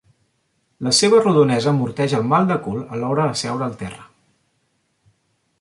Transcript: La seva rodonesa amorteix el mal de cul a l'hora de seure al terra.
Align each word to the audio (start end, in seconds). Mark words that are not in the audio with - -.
La 0.87 0.93
seva 0.99 1.19
rodonesa 1.25 1.69
amorteix 1.73 2.17
el 2.21 2.25
mal 2.31 2.49
de 2.53 2.59
cul 2.69 2.81
a 2.97 3.03
l'hora 3.03 3.31
de 3.33 3.39
seure 3.45 3.69
al 3.69 3.79
terra. 3.85 4.11